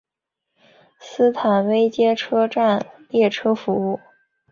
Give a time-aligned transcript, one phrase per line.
[0.99, 3.99] 斯坦威街车站列车服务。